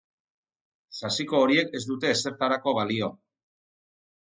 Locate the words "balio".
2.81-3.13